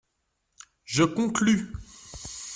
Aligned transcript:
Je 0.83 1.03
conclus. 1.03 1.71